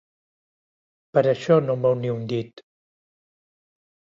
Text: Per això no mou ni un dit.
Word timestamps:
Per 1.17 1.23
això 1.33 1.59
no 1.67 1.75
mou 1.83 1.99
ni 2.01 2.11
un 2.17 2.27
dit. 2.33 2.65